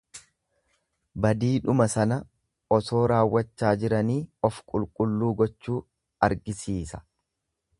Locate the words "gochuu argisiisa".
5.43-7.03